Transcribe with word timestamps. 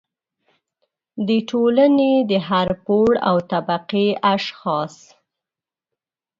د 1.27 1.29
ټولنې 1.49 2.13
د 2.29 2.31
هر 2.47 2.67
پوړ 2.85 3.11
او 3.29 3.35
طبقې 3.51 4.07
اشخاص 4.35 4.93